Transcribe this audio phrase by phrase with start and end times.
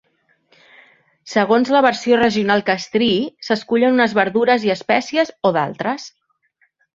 [1.33, 3.11] Segons la versió regional que es triï,
[3.49, 6.09] s'escullen unes verdures i espècies o d'altres.